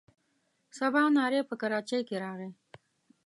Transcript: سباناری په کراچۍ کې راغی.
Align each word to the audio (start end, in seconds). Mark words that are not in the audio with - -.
سباناری 0.77 1.41
په 1.49 1.55
کراچۍ 1.61 2.01
کې 2.07 2.15
راغی. 2.23 2.49